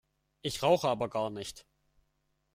[0.41, 1.67] Ich rauche aber gar nicht!